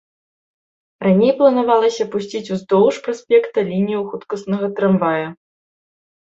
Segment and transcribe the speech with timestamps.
[1.07, 5.27] Раней планавалася пусціць уздоўж праспекта лінію хуткаснага трамвая.